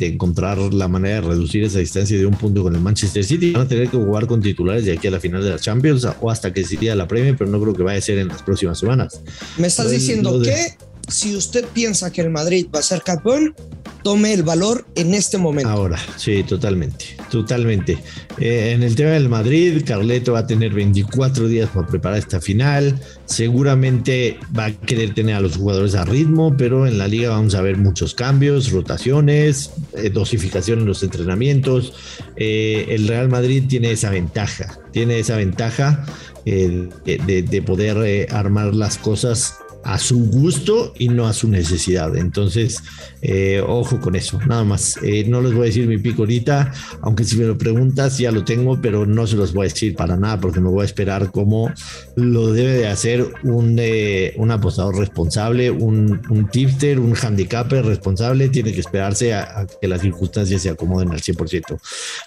encontrar 0.00 0.58
la 0.58 0.88
manera 0.88 1.16
de 1.16 1.28
reducir 1.28 1.64
esa 1.64 1.78
distancia 1.78 2.18
de 2.18 2.26
un 2.26 2.34
punto 2.34 2.62
con 2.62 2.74
el 2.74 2.80
Manchester 2.80 3.24
City. 3.24 3.52
Van 3.52 3.62
a 3.62 3.68
tener 3.68 3.88
que 3.88 3.96
jugar 3.96 4.26
con 4.26 4.42
titulares 4.42 4.84
de 4.84 4.92
aquí 4.92 5.06
a 5.06 5.10
la 5.10 5.20
final 5.20 5.42
de 5.42 5.50
la 5.50 5.58
Champions 5.58 6.06
o 6.20 6.30
hasta 6.30 6.52
que 6.52 6.64
se 6.64 6.80
la 6.94 7.06
premia, 7.06 7.34
pero 7.36 7.50
no 7.50 7.60
creo 7.60 7.74
que 7.74 7.82
vaya 7.82 7.98
a 7.98 8.02
ser 8.02 8.18
en 8.18 8.28
las 8.28 8.42
próximas 8.42 8.78
semanas. 8.78 9.20
Me 9.58 9.66
estás 9.66 9.90
diciendo 9.90 10.40
que 10.42 10.74
si 11.10 11.36
usted 11.36 11.64
piensa 11.66 12.12
que 12.12 12.20
el 12.20 12.30
Madrid 12.30 12.66
va 12.74 12.80
a 12.80 12.82
ser 12.82 13.02
campeón, 13.02 13.54
tome 14.02 14.32
el 14.32 14.42
valor 14.42 14.86
en 14.94 15.14
este 15.14 15.38
momento. 15.38 15.68
Ahora, 15.68 15.98
sí, 16.16 16.42
totalmente, 16.42 17.16
totalmente. 17.30 17.98
Eh, 18.38 18.72
en 18.74 18.82
el 18.82 18.94
tema 18.94 19.10
del 19.10 19.28
Madrid, 19.28 19.82
Carleto 19.84 20.32
va 20.32 20.40
a 20.40 20.46
tener 20.46 20.72
24 20.72 21.48
días 21.48 21.68
para 21.70 21.86
preparar 21.86 22.18
esta 22.18 22.40
final. 22.40 22.98
Seguramente 23.26 24.38
va 24.56 24.66
a 24.66 24.72
querer 24.72 25.14
tener 25.14 25.34
a 25.34 25.40
los 25.40 25.56
jugadores 25.56 25.94
a 25.94 26.04
ritmo, 26.04 26.56
pero 26.56 26.86
en 26.86 26.98
la 26.98 27.08
liga 27.08 27.30
vamos 27.30 27.54
a 27.54 27.62
ver 27.62 27.76
muchos 27.76 28.14
cambios, 28.14 28.70
rotaciones, 28.70 29.72
eh, 29.96 30.10
dosificación 30.10 30.80
en 30.80 30.86
los 30.86 31.02
entrenamientos. 31.02 31.92
Eh, 32.36 32.86
el 32.90 33.08
Real 33.08 33.28
Madrid 33.28 33.64
tiene 33.68 33.90
esa 33.92 34.10
ventaja, 34.10 34.78
tiene 34.92 35.18
esa 35.18 35.36
ventaja 35.36 36.06
de, 36.44 36.88
de, 37.04 37.62
poder 37.62 38.26
armar 38.32 38.74
las 38.74 38.96
cosas 38.98 39.54
a 39.84 39.98
su 39.98 40.26
gusto 40.30 40.92
y 40.98 41.08
no 41.08 41.26
a 41.26 41.32
su 41.32 41.48
necesidad. 41.48 42.16
Entonces, 42.16 42.82
eh, 43.22 43.62
ojo 43.66 44.00
con 44.00 44.14
eso, 44.16 44.38
nada 44.46 44.64
más. 44.64 44.98
Eh, 45.02 45.24
no 45.26 45.40
les 45.40 45.52
voy 45.52 45.62
a 45.62 45.66
decir 45.66 45.86
mi 45.86 45.98
pico 45.98 46.22
ahorita, 46.22 46.72
aunque 47.02 47.24
si 47.24 47.36
me 47.36 47.44
lo 47.44 47.56
preguntas 47.56 48.18
ya 48.18 48.30
lo 48.30 48.44
tengo, 48.44 48.80
pero 48.80 49.06
no 49.06 49.26
se 49.26 49.36
los 49.36 49.52
voy 49.52 49.66
a 49.66 49.68
decir 49.68 49.94
para 49.94 50.16
nada 50.16 50.40
porque 50.40 50.60
me 50.60 50.68
voy 50.68 50.82
a 50.82 50.84
esperar 50.84 51.30
como 51.30 51.72
lo 52.16 52.52
debe 52.52 52.74
de 52.74 52.88
hacer 52.88 53.26
un, 53.42 53.76
eh, 53.78 54.34
un 54.36 54.50
apostador 54.50 54.96
responsable, 54.96 55.70
un, 55.70 56.20
un 56.28 56.48
tipster, 56.48 56.98
un 56.98 57.14
handicapper 57.16 57.84
responsable. 57.84 58.48
Tiene 58.48 58.72
que 58.72 58.80
esperarse 58.80 59.34
a, 59.34 59.66
que 59.80 59.88
las 59.88 60.02
circunstancias 60.02 60.62
se 60.62 60.70
acomoden 60.70 61.10
al 61.10 61.20
100%. 61.20 61.78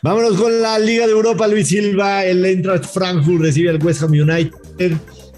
Vámonos 0.02 0.40
con 0.40 0.62
la 0.62 0.80
Liga 0.80 1.06
de 1.06 1.12
Europa, 1.12 1.48
Luis 1.48 1.68
Silva, 1.68 2.26
el 2.26 2.44
Eintracht 2.44 2.86
Frankfurt 2.86 3.42
recibe 3.42 3.70
al 3.70 3.84
West 3.84 4.02
Ham 4.04 4.12
United. 4.12 4.98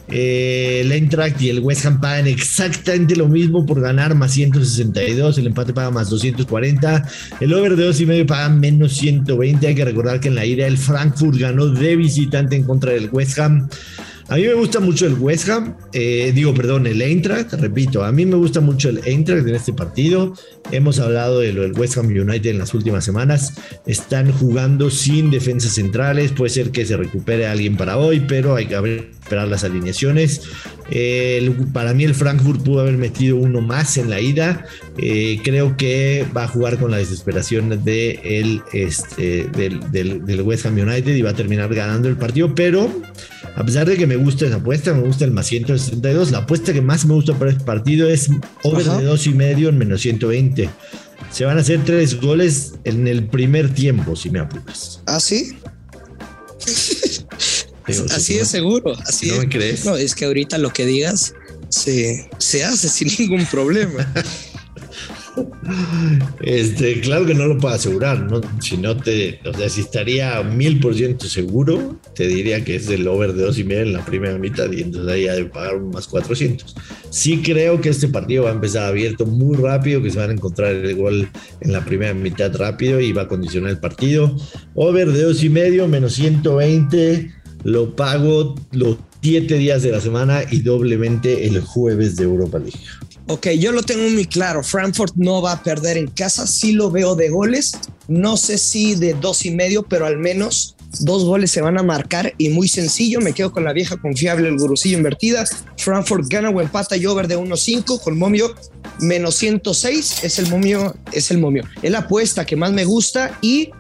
Eh, 0.10 0.82
el 0.82 0.92
Eintracht 0.92 1.42
y 1.42 1.50
el 1.50 1.60
West 1.62 1.86
Ham 1.86 2.00
pagan 2.00 2.28
exactamente 2.28 3.16
lo 3.16 3.28
mismo 3.28 3.66
por 3.66 3.82
ganar 3.82 4.14
más 4.14 4.34
162, 4.34 5.38
el 5.40 5.48
empate 5.48 5.74
paga 5.74 5.90
más 5.90 6.10
240, 6.10 7.10
el 7.40 7.54
over 7.54 7.76
de 7.76 7.86
dos 7.86 8.00
y 8.00 8.06
medio 8.06 8.26
paga 8.26 8.50
menos 8.50 8.94
120. 8.94 9.68
Hay 9.68 9.76
que 9.76 9.86
recordar 9.86 10.20
que 10.20 10.28
en 10.28 10.36
la 10.36 10.46
ida 10.46 10.68
el 10.68 10.78
Frankfurt 10.78 11.38
ganó 11.38 11.68
de 11.68 11.96
visitante 11.96 12.56
en 12.56 12.64
contra 12.64 12.92
del 12.92 13.10
West 13.12 13.40
Ham. 13.40 13.68
A 14.28 14.38
mí 14.38 14.42
me 14.42 14.56
gusta 14.56 14.80
mucho 14.80 15.06
el 15.06 15.14
West 15.14 15.48
Ham, 15.50 15.76
eh, 15.94 16.32
digo, 16.34 16.52
perdón, 16.52 16.88
el 16.88 17.00
Eintracht, 17.00 17.54
repito, 17.54 18.04
a 18.04 18.12
mí 18.12 18.26
me 18.26 18.36
gusta 18.36 18.60
mucho 18.60 18.90
el 18.90 19.02
Eintracht 19.06 19.48
en 19.48 19.54
este 19.54 19.72
partido. 19.72 20.34
Hemos 20.72 21.00
hablado 21.00 21.42
de 21.42 21.54
lo 21.54 21.62
del 21.62 21.74
West 21.74 21.98
Ham 21.98 22.08
United 22.08 22.50
en 22.50 22.58
las 22.58 22.74
últimas 22.74 23.06
semanas. 23.06 23.54
Están 23.86 24.32
jugando 24.32 24.90
sin 24.90 25.30
defensas 25.30 25.74
centrales, 25.74 26.32
puede 26.32 26.50
ser 26.50 26.72
que 26.72 26.88
se 26.88 26.98
recupere 26.98 27.46
alguien 27.46 27.78
para 27.78 27.98
hoy, 27.98 28.20
pero 28.28 28.56
hay 28.56 28.66
que 28.66 28.76
esperar 29.26 29.48
las 29.48 29.64
alineaciones. 29.64 30.42
para 31.74 31.94
mí 31.94 32.04
el 32.04 32.14
Frankfurt 32.14 32.62
pudo 32.62 32.82
haber 32.82 32.98
metido 32.98 33.38
uno 33.38 33.60
más 33.60 33.98
en 33.98 34.10
la 34.10 34.22
ida. 34.22 34.66
Eh, 34.98 35.40
creo 35.44 35.76
que 35.78 36.26
va 36.36 36.44
a 36.44 36.48
jugar 36.48 36.78
con 36.78 36.92
la 36.92 36.98
desesperación 36.98 37.84
de 37.84 38.20
el, 38.24 38.62
este, 38.72 39.46
del, 39.46 39.92
del, 39.92 40.26
del 40.26 40.42
West 40.44 40.66
Ham 40.68 40.78
United 40.78 41.16
y 41.16 41.22
va 41.24 41.32
a 41.32 41.36
terminar 41.36 41.74
ganando 41.74 42.08
el 42.08 42.18
partido, 42.18 42.54
pero 42.54 42.90
a 43.56 43.66
pesar 43.66 43.88
de 43.88 43.98
que 43.98 44.06
me 44.06 44.16
gusta 44.16 44.46
esa 44.46 44.58
apuesta, 44.58 44.94
me 44.94 45.02
gusta 45.02 45.26
el 45.26 45.32
más 45.32 45.48
162. 45.48 46.32
La 46.32 46.40
apuesta 46.40 46.72
que 46.72 46.82
más 46.82 47.06
me 47.06 47.16
gusta 47.16 47.34
para 47.34 47.52
este 47.52 47.64
partido 47.64 48.08
es 48.08 48.30
over 48.64 48.86
de 48.86 49.04
dos 49.06 49.26
y 49.26 49.34
medio 49.34 49.70
en 49.70 49.78
menos 49.78 50.02
120. 50.02 50.70
Se 51.32 51.46
van 51.46 51.58
a 51.58 51.62
hacer 51.62 51.84
tres 51.84 52.22
goles 52.22 52.76
en 52.84 53.08
el 53.08 53.26
primer 53.26 53.74
tiempo, 53.74 54.16
si 54.16 54.30
me 54.30 54.40
apuras. 54.40 55.02
¿Ah, 55.08 55.20
sí? 55.20 55.58
Así 57.88 58.38
es 58.38 58.48
seguro. 58.48 58.94
Así 59.06 59.30
¿No 59.30 59.38
me 59.38 59.50
crees? 59.50 59.86
No, 59.86 59.96
es 59.96 60.16
que 60.16 60.26
ahorita 60.26 60.58
lo 60.58 60.72
que 60.72 60.86
digas 60.86 61.34
se, 61.70 62.30
se 62.38 62.64
hace 62.64 62.90
sin 62.90 63.08
ningún 63.20 63.46
problema. 63.46 64.12
Este, 66.42 67.02
claro 67.02 67.26
que 67.26 67.34
no 67.34 67.46
lo 67.48 67.58
puedo 67.58 67.74
asegurar, 67.74 68.20
¿no? 68.20 68.42
Si 68.62 68.78
no 68.78 68.96
te, 68.96 69.40
o 69.46 69.54
sea, 69.54 69.68
si 69.70 69.82
estaría 69.82 70.42
mil 70.44 70.80
por 70.80 70.96
ciento 70.96 71.28
seguro, 71.28 72.00
te 72.14 72.28
diría 72.28 72.64
que 72.64 72.76
es 72.76 72.90
el 72.90 73.08
over 73.08 73.34
de 73.34 73.44
dos 73.44 73.58
y 73.58 73.64
media 73.64 73.82
en 73.82 73.94
la 73.94 74.06
primera 74.06 74.38
mitad 74.38 74.72
y 74.72 74.82
entonces 74.82 75.12
ahí 75.12 75.28
hay 75.28 75.44
de 75.44 75.50
pagar 75.50 75.80
más 75.80 76.08
400. 76.08 76.76
Sí 77.10 77.42
creo 77.42 77.82
que 77.82 77.90
este 77.90 78.08
partido 78.08 78.44
va 78.44 78.52
a 78.52 78.54
empezar 78.54 78.86
abierto 78.86 79.26
muy 79.26 79.58
rápido, 79.58 80.02
que 80.02 80.12
se 80.12 80.20
van 80.20 80.30
a 80.30 80.34
encontrar 80.34 80.74
el 80.74 80.96
gol 80.96 81.30
en 81.62 81.72
la 81.72 81.84
primera 81.84 82.14
mitad 82.14 82.56
rápido 82.56 83.02
y 83.02 83.12
va 83.12 83.24
a 83.24 83.28
condicionar 83.28 83.72
el 83.72 83.80
partido. 83.80 84.36
Over 84.74 85.12
de 85.12 85.24
dos 85.24 85.44
y 85.44 85.50
medio, 85.50 85.88
menos 85.88 86.14
120, 86.14 87.34
lo 87.66 87.96
pago, 87.96 88.56
lo 88.72 88.98
siete 89.22 89.58
días 89.58 89.82
de 89.82 89.92
la 89.92 90.00
semana 90.00 90.44
y 90.52 90.60
doblemente 90.60 91.48
el 91.48 91.60
jueves 91.60 92.16
de 92.16 92.24
Europa 92.24 92.60
League. 92.60 92.80
Ok, 93.28 93.48
yo 93.58 93.72
lo 93.72 93.82
tengo 93.82 94.08
muy 94.08 94.26
claro. 94.26 94.64
Frankfurt 94.64 95.16
no 95.16 95.42
va 95.42 95.54
a 95.54 95.64
perder 95.64 95.98
en 95.98 96.06
casa. 96.06 96.46
Sí 96.46 96.74
lo 96.74 96.92
veo 96.92 97.16
de 97.16 97.30
goles. 97.30 97.72
No 98.08 98.38
sé 98.38 98.60
si 98.60 98.94
de 98.94 99.16
dos 99.16 99.44
y 99.48 99.52
medio, 99.52 99.82
pero 99.82 100.06
al 100.06 100.20
menos 100.20 100.76
dos 101.00 101.24
goles 101.26 101.50
se 101.50 101.62
van 101.62 101.80
a 101.80 101.84
marcar 101.84 102.36
y 102.38 102.50
muy 102.50 102.68
sencillo. 102.68 103.20
Me 103.20 103.34
quedo 103.34 103.52
con 103.52 103.64
la 103.64 103.74
vieja 103.74 103.98
confiable, 103.98 104.48
el 104.48 104.60
gurusillo 104.60 104.98
invertida. 104.98 105.44
Frankfurt 105.80 106.28
gana 106.30 106.52
o 106.52 106.62
empata 106.62 106.96
y 106.96 107.08
over 107.08 107.28
de 107.28 107.36
1.5 107.36 108.00
con 108.00 108.20
momio 108.20 108.54
menos 109.00 109.38
106. 109.38 110.24
Es 110.24 110.38
el 110.38 110.50
momio, 110.50 110.96
es 111.12 111.32
el 111.32 111.40
momio. 111.40 111.64
Es 111.82 111.90
la 111.90 112.00
apuesta 112.00 112.46
que 112.46 112.56
más 112.56 112.72
me 112.74 112.86
gusta 112.86 113.40
y 113.42 113.72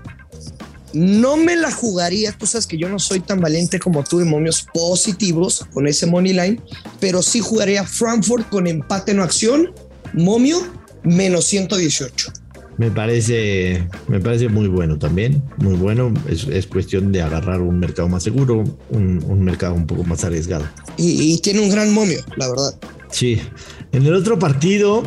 no 0.96 1.36
me 1.36 1.56
la 1.58 1.72
jugaría, 1.72 2.32
tú 2.32 2.48
sabes 2.48 2.66
que 2.66 2.78
yo 2.78 2.88
no 2.88 3.00
soy 3.00 3.20
tan 3.20 3.42
valiente 3.42 3.80
como 3.80 4.04
tú 4.04 4.20
de 4.20 4.25
momios 4.25 4.66
positivos 4.74 5.66
con 5.74 5.88
ese 5.88 6.06
money 6.06 6.32
line, 6.32 6.62
pero 7.02 7.22
sí 7.22 7.42
jugaría 7.42 7.84
Frankfurt 7.84 8.48
con 8.50 8.66
empate 8.66 9.12
en 9.12 9.20
acción, 9.20 9.74
momio 10.14 10.58
menos 11.04 11.46
118. 11.46 12.32
Me 12.78 12.92
parece, 12.92 13.88
me 14.08 14.20
parece 14.20 14.50
muy 14.50 14.68
bueno 14.68 14.98
también, 14.98 15.42
muy 15.58 15.75
bueno. 15.75 16.14
Es, 16.28 16.66
cuestión 16.68 17.12
de 17.12 17.22
agarrar 17.22 17.62
un 17.62 17.80
mercado 17.80 18.10
más 18.10 18.24
seguro, 18.24 18.64
un, 18.90 19.44
mercado 19.44 19.75
un 19.75 19.88
poco 19.88 20.04
más 20.04 20.24
arriesgado. 20.25 20.66
Y, 20.98 21.38
tiene 21.40 21.62
un 21.62 21.70
gran 21.70 21.94
momio, 21.94 22.20
la 22.36 22.50
verdad. 22.50 22.75
Sí. 23.12 23.40
En 23.94 24.06
el 24.06 24.14
otro 24.14 24.38
partido, 24.38 25.04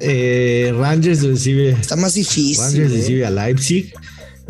eh, 0.00 0.72
Rangers 0.78 1.22
recibe. 1.22 1.70
Está 1.70 1.96
más 1.96 2.14
difícil. 2.14 2.56
Rangers 2.56 2.90
¿eh? 2.90 2.96
recibe 2.96 3.26
a 3.26 3.30
Leipzig. 3.30 3.92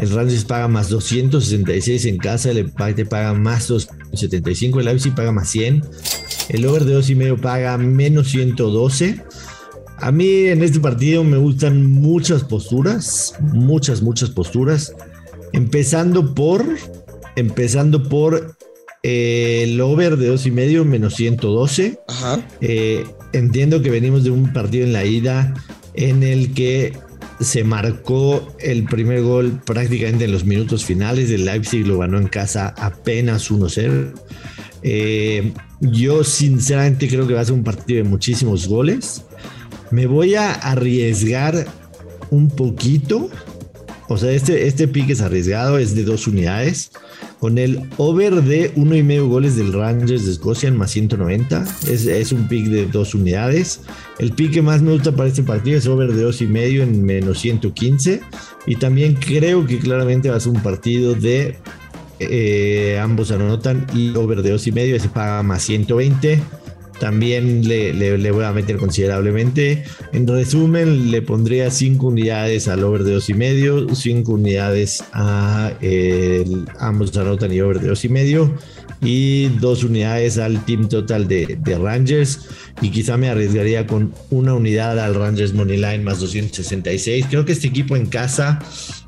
El 0.00 0.08
Rangers 0.08 0.46
paga 0.46 0.66
más 0.66 0.88
266 0.88 2.06
en 2.06 2.16
casa, 2.16 2.50
el 2.50 2.56
empate 2.56 3.04
paga 3.04 3.34
más 3.34 3.68
275, 3.68 4.78
el 4.80 4.86
Leipzig 4.86 5.14
paga 5.14 5.30
más 5.30 5.50
100, 5.50 5.84
el 6.48 6.64
over 6.64 6.86
de 6.86 6.98
2.5 6.98 7.38
paga 7.38 7.76
menos 7.76 8.30
112. 8.30 9.22
A 9.98 10.10
mí 10.10 10.46
en 10.46 10.62
este 10.62 10.80
partido 10.80 11.22
me 11.22 11.36
gustan 11.36 11.84
muchas 11.84 12.44
posturas, 12.44 13.34
muchas, 13.52 14.00
muchas 14.00 14.30
posturas. 14.30 14.94
Empezando 15.52 16.34
por, 16.34 16.64
empezando 17.36 18.02
por 18.02 18.56
eh, 19.02 19.64
el 19.64 19.78
over 19.82 20.16
de 20.16 20.32
2.5 20.32 20.82
menos 20.82 21.14
112. 21.16 22.00
Eh, 22.62 23.04
entiendo 23.34 23.82
que 23.82 23.90
venimos 23.90 24.24
de 24.24 24.30
un 24.30 24.50
partido 24.54 24.86
en 24.86 24.94
la 24.94 25.04
ida 25.04 25.52
en 25.92 26.22
el 26.22 26.54
que 26.54 26.94
se 27.40 27.64
marcó 27.64 28.54
el 28.60 28.84
primer 28.84 29.22
gol 29.22 29.60
prácticamente 29.64 30.26
en 30.26 30.32
los 30.32 30.44
minutos 30.44 30.84
finales. 30.84 31.30
El 31.30 31.46
Leipzig 31.46 31.86
lo 31.86 31.98
ganó 31.98 32.18
en 32.18 32.28
casa 32.28 32.74
apenas 32.76 33.50
1-0. 33.50 34.12
Eh, 34.82 35.52
yo 35.80 36.22
sinceramente 36.22 37.08
creo 37.08 37.26
que 37.26 37.34
va 37.34 37.40
a 37.40 37.44
ser 37.44 37.54
un 37.54 37.64
partido 37.64 38.02
de 38.02 38.08
muchísimos 38.08 38.68
goles. 38.68 39.24
Me 39.90 40.06
voy 40.06 40.34
a 40.34 40.52
arriesgar 40.52 41.66
un 42.30 42.48
poquito. 42.48 43.30
O 44.12 44.16
sea, 44.16 44.32
este, 44.32 44.66
este 44.66 44.88
pick 44.88 45.08
es 45.10 45.20
arriesgado, 45.20 45.78
es 45.78 45.94
de 45.94 46.02
dos 46.02 46.26
unidades 46.26 46.90
con 47.38 47.58
el 47.58 47.80
over 47.96 48.42
de 48.42 48.72
uno 48.74 48.96
y 48.96 49.04
medio 49.04 49.28
goles 49.28 49.54
del 49.54 49.72
Rangers 49.72 50.26
de 50.26 50.32
Escocia 50.32 50.68
en 50.68 50.76
más 50.76 50.90
190. 50.90 51.64
Es, 51.88 52.06
es 52.06 52.32
un 52.32 52.48
pick 52.48 52.66
de 52.66 52.86
dos 52.86 53.14
unidades. 53.14 53.82
El 54.18 54.32
pick 54.32 54.50
que 54.54 54.62
más 54.62 54.82
me 54.82 54.90
gusta 54.90 55.12
para 55.12 55.28
este 55.28 55.44
partido 55.44 55.78
es 55.78 55.86
over 55.86 56.12
de 56.12 56.24
dos 56.24 56.42
y 56.42 56.48
medio 56.48 56.82
en 56.82 57.04
menos 57.04 57.38
115. 57.38 58.20
Y 58.66 58.74
también 58.76 59.14
creo 59.14 59.64
que 59.64 59.78
claramente 59.78 60.28
va 60.28 60.38
a 60.38 60.40
ser 60.40 60.54
un 60.54 60.60
partido 60.60 61.14
de 61.14 61.56
eh, 62.18 62.98
ambos 63.00 63.30
anotan 63.30 63.86
y 63.94 64.16
over 64.16 64.42
de 64.42 64.50
dos 64.50 64.66
y 64.66 64.72
medio. 64.72 64.96
Ese 64.96 65.08
paga 65.08 65.44
más 65.44 65.62
120 65.62 66.42
también 67.00 67.66
le, 67.66 68.30
voy 68.30 68.44
a 68.44 68.52
meter 68.52 68.76
considerablemente. 68.76 69.82
En 70.12 70.28
resumen, 70.28 71.10
le 71.10 71.22
pondría 71.22 71.70
5 71.70 72.06
unidades 72.06 72.68
al 72.68 72.84
over 72.84 73.02
de 73.02 73.14
2 73.14 73.30
y 73.30 73.34
medio, 73.34 73.94
5 73.94 74.30
unidades 74.30 75.02
a 75.12 75.72
el, 75.80 76.66
ambos 76.78 77.16
anotan 77.16 77.52
y 77.52 77.60
over 77.60 77.80
de 77.80 77.88
2 77.88 78.04
y 78.04 78.08
medio 78.10 78.54
y 79.02 79.48
2 79.48 79.84
unidades 79.84 80.38
al 80.38 80.64
team 80.64 80.88
total 80.88 81.26
de, 81.26 81.58
de, 81.60 81.78
Rangers. 81.78 82.40
Y 82.82 82.90
quizá 82.90 83.16
me 83.16 83.28
arriesgaría 83.28 83.86
con 83.86 84.12
una 84.30 84.54
unidad 84.54 84.98
al 84.98 85.14
Rangers 85.14 85.52
Moneyline 85.52 86.04
más 86.04 86.20
266. 86.20 87.26
Creo 87.30 87.44
que 87.44 87.52
este 87.52 87.68
equipo 87.68 87.96
en 87.96 88.06
casa 88.06 88.58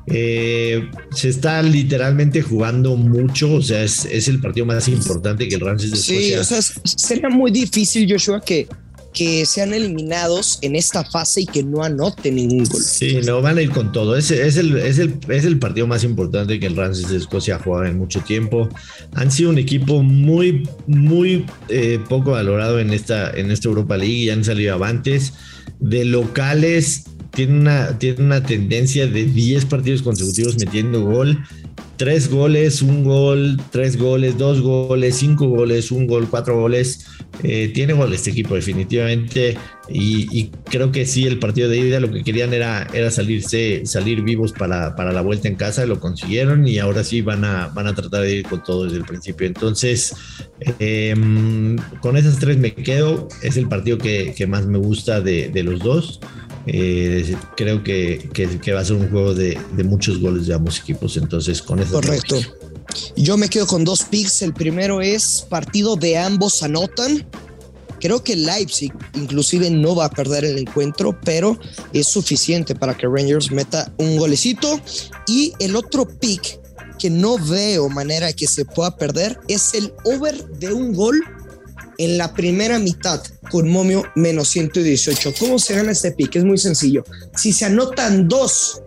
eh, 0.07 0.89
se 1.11 1.29
está 1.29 1.61
literalmente 1.61 2.41
jugando 2.41 2.95
mucho, 2.97 3.53
o 3.53 3.61
sea, 3.61 3.83
es, 3.83 4.27
el 4.27 4.41
partido 4.41 4.65
más 4.65 4.87
importante 4.87 5.47
que 5.47 5.55
el 5.55 5.61
Rangers 5.61 5.91
de 5.91 5.97
Sí, 5.97 6.33
o 6.33 6.43
sea, 6.43 6.61
sería 6.61 7.29
muy 7.29 7.51
difícil, 7.51 8.11
Joshua, 8.11 8.41
que, 8.41 8.67
que 9.13 9.45
sean 9.45 9.73
eliminados 9.73 10.59
en 10.61 10.75
esta 10.75 11.05
fase 11.05 11.41
y 11.41 11.45
que 11.45 11.63
no 11.63 11.83
anoten 11.83 12.35
ningún 12.35 12.65
gol. 12.65 12.81
Sí, 12.81 13.19
no 13.25 13.41
van 13.41 13.57
a 13.57 13.61
ir 13.61 13.69
con 13.69 13.91
todo. 13.91 14.17
Es, 14.17 14.31
es, 14.31 14.57
el, 14.57 14.75
es, 14.77 14.97
el, 14.99 15.19
es 15.29 15.45
el 15.45 15.59
partido 15.59 15.87
más 15.87 16.03
importante 16.03 16.59
que 16.59 16.65
el 16.65 16.75
Rangers 16.75 17.09
de 17.09 17.17
Escocia 17.17 17.55
ha 17.55 17.59
jugado 17.59 17.85
en 17.85 17.97
mucho 17.97 18.21
tiempo. 18.21 18.67
Han 19.13 19.31
sido 19.31 19.51
un 19.51 19.57
equipo 19.57 20.03
muy, 20.03 20.67
muy 20.87 21.45
eh, 21.69 21.99
poco 22.09 22.31
valorado 22.31 22.79
en 22.79 22.91
esta, 22.91 23.31
en 23.31 23.51
esta 23.51 23.69
Europa 23.69 23.95
League 23.95 24.13
y 24.13 24.29
han 24.29 24.43
salido 24.43 24.73
avantes. 24.73 25.33
De 25.79 26.05
locales 26.05 27.05
tiene 27.31 27.59
una, 27.59 27.97
tiene 27.97 28.23
una 28.23 28.43
tendencia 28.43 29.07
de 29.07 29.25
10 29.25 29.65
partidos 29.65 30.01
consecutivos 30.01 30.57
metiendo 30.57 31.03
gol. 31.03 31.39
Tres 31.97 32.29
goles, 32.29 32.81
un 32.81 33.03
gol, 33.03 33.61
tres 33.71 33.97
goles, 33.97 34.37
dos 34.37 34.61
goles, 34.61 35.15
cinco 35.15 35.47
goles, 35.47 35.91
un 35.91 36.07
gol, 36.07 36.27
cuatro 36.29 36.59
goles. 36.59 37.05
Eh, 37.41 37.71
tiene 37.73 37.93
gol 37.93 38.13
este 38.13 38.29
equipo 38.29 38.53
definitivamente 38.55 39.57
y, 39.89 40.49
creo 40.69 40.91
que 40.91 41.05
sí, 41.05 41.25
el 41.25 41.39
partido 41.39 41.67
de 41.67 41.77
ida 41.77 41.99
lo 41.99 42.11
que 42.11 42.23
querían 42.23 42.53
era, 42.53 42.87
era 42.93 43.11
salirse, 43.11 43.81
salir 43.85 44.21
vivos 44.21 44.53
para, 44.53 44.95
para 44.95 45.11
la 45.11 45.21
vuelta 45.21 45.47
en 45.47 45.55
casa, 45.55 45.85
lo 45.85 45.99
consiguieron 45.99 46.67
y 46.67 46.79
ahora 46.79 47.03
sí 47.03 47.21
van 47.21 47.43
a, 47.43 47.67
van 47.67 47.87
a 47.87 47.95
tratar 47.95 48.21
de 48.21 48.35
ir 48.35 48.47
con 48.47 48.63
todo 48.63 48.85
desde 48.85 48.97
el 48.97 49.03
principio. 49.03 49.47
Entonces, 49.47 50.15
em, 50.79 51.75
con 52.01 52.15
esas 52.15 52.37
tres 52.37 52.57
me 52.57 52.73
quedo, 52.73 53.27
es 53.41 53.57
el 53.57 53.67
partido 53.67 53.97
que, 53.97 54.33
que 54.37 54.47
más 54.47 54.65
me 54.67 54.77
gusta 54.77 55.19
de, 55.19 55.49
de 55.49 55.63
los 55.63 55.79
dos. 55.79 56.19
Eh, 56.65 57.35
creo 57.57 57.83
que, 57.83 58.29
que, 58.31 58.71
va 58.71 58.79
a 58.79 58.85
ser 58.85 58.95
un 58.95 59.09
juego 59.09 59.33
de, 59.33 59.59
de, 59.75 59.83
muchos 59.83 60.19
goles 60.19 60.47
de 60.47 60.53
ambos 60.53 60.79
equipos. 60.79 61.17
Entonces, 61.17 61.61
con 61.61 61.79
eso. 61.79 61.93
Correcto. 61.93 62.37
Yo 63.15 63.37
me 63.37 63.49
quedo 63.49 63.67
con 63.67 63.83
dos 63.83 64.03
picks. 64.03 64.41
El 64.41 64.53
primero 64.53 65.01
es 65.01 65.45
partido 65.49 65.95
de 65.95 66.17
ambos 66.17 66.63
anotan. 66.63 67.25
Creo 67.99 68.23
que 68.23 68.35
Leipzig 68.35 68.91
inclusive 69.13 69.69
no 69.69 69.95
va 69.95 70.05
a 70.05 70.09
perder 70.09 70.43
el 70.43 70.57
encuentro, 70.57 71.17
pero 71.23 71.57
es 71.93 72.07
suficiente 72.07 72.75
para 72.75 72.97
que 72.97 73.07
Rangers 73.07 73.51
meta 73.51 73.93
un 73.97 74.17
golecito. 74.17 74.79
Y 75.25 75.53
el 75.59 75.75
otro 75.75 76.05
pick 76.05 76.59
que 76.99 77.09
no 77.09 77.37
veo 77.37 77.89
manera 77.89 78.33
que 78.33 78.47
se 78.47 78.65
pueda 78.65 78.95
perder 78.97 79.39
es 79.47 79.73
el 79.73 79.93
over 80.03 80.45
de 80.59 80.73
un 80.73 80.93
gol 80.93 81.21
en 81.97 82.17
la 82.17 82.33
primera 82.33 82.79
mitad 82.79 83.21
con 83.51 83.69
momio 83.69 84.03
menos 84.15 84.49
118. 84.49 85.33
¿Cómo 85.39 85.59
se 85.59 85.75
gana 85.75 85.91
este 85.91 86.11
pick? 86.11 86.35
Es 86.35 86.43
muy 86.43 86.57
sencillo. 86.57 87.03
Si 87.35 87.53
se 87.53 87.65
anotan 87.65 88.27
dos 88.27 88.81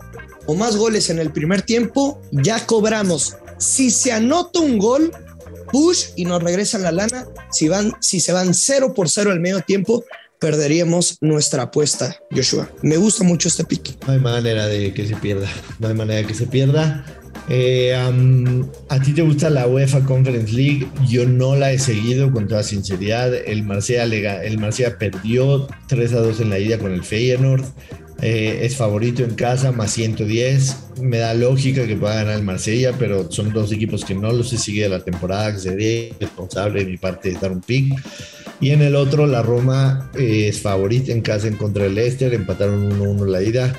o 0.46 0.54
más 0.54 0.76
goles 0.76 1.10
en 1.10 1.18
el 1.18 1.32
primer 1.32 1.62
tiempo, 1.62 2.20
ya 2.30 2.64
cobramos. 2.66 3.36
Si 3.58 3.90
se 3.90 4.12
anota 4.12 4.60
un 4.60 4.78
gol, 4.78 5.12
push 5.72 6.06
y 6.16 6.24
nos 6.24 6.42
regresan 6.42 6.82
la 6.82 6.92
lana. 6.92 7.26
Si, 7.50 7.68
van, 7.68 7.92
si 8.00 8.20
se 8.20 8.32
van 8.32 8.54
0 8.54 8.94
por 8.94 9.08
0 9.08 9.30
al 9.30 9.40
medio 9.40 9.60
tiempo, 9.60 10.04
perderíamos 10.38 11.18
nuestra 11.20 11.64
apuesta, 11.64 12.16
Joshua. 12.30 12.70
Me 12.82 12.96
gusta 12.96 13.24
mucho 13.24 13.48
este 13.48 13.64
pick. 13.64 13.96
No 14.06 14.12
hay 14.12 14.20
manera 14.20 14.66
de 14.66 14.92
que 14.92 15.06
se 15.06 15.16
pierda. 15.16 15.48
No 15.78 15.88
hay 15.88 15.94
manera 15.94 16.20
de 16.20 16.26
que 16.26 16.34
se 16.34 16.46
pierda. 16.46 17.04
Eh, 17.48 17.94
¿A 18.88 19.00
ti 19.00 19.12
te 19.12 19.22
gusta 19.22 19.50
la 19.50 19.66
UEFA 19.66 20.00
Conference 20.00 20.52
League? 20.52 20.88
Yo 21.08 21.26
no 21.26 21.54
la 21.54 21.72
he 21.72 21.78
seguido 21.78 22.30
con 22.32 22.48
toda 22.48 22.62
sinceridad. 22.62 23.34
El 23.34 23.62
Marsella, 23.62 24.04
el 24.42 24.58
Marsella 24.58 24.98
perdió 24.98 25.68
3 25.88 26.12
a 26.12 26.20
2 26.20 26.40
en 26.40 26.50
la 26.50 26.58
ida 26.58 26.78
con 26.78 26.92
el 26.92 27.04
Feyenoord. 27.04 27.64
Eh, 28.22 28.60
es 28.62 28.76
favorito 28.76 29.22
en 29.22 29.34
casa, 29.34 29.72
más 29.72 29.92
110. 29.92 30.76
Me 31.00 31.18
da 31.18 31.34
lógica 31.34 31.86
que 31.86 31.96
pueda 31.96 32.14
ganar 32.16 32.36
el 32.36 32.42
Marsella, 32.42 32.92
pero 32.98 33.30
son 33.30 33.52
dos 33.52 33.72
equipos 33.72 34.04
que 34.04 34.14
no 34.14 34.32
los 34.32 34.52
he 34.52 34.58
seguido 34.58 34.88
la 34.88 35.04
temporada, 35.04 35.52
que 35.52 35.58
sería 35.58 36.14
responsable 36.18 36.84
de 36.84 36.90
mi 36.90 36.96
parte 36.96 37.30
de 37.30 37.38
dar 37.38 37.52
un 37.52 37.60
pick. 37.60 37.94
Y 38.60 38.70
en 38.70 38.80
el 38.80 38.96
otro, 38.96 39.26
la 39.26 39.42
Roma 39.42 40.10
eh, 40.14 40.48
es 40.48 40.62
favorita 40.62 41.12
en 41.12 41.20
casa 41.20 41.46
en 41.46 41.56
contra 41.56 41.84
del 41.84 41.94
Leicester, 41.94 42.32
empataron 42.32 42.98
1-1 42.98 43.26
la 43.26 43.42
ida. 43.42 43.74